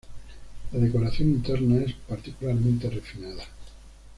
[0.71, 3.43] La decoración interna es particularmente refinada.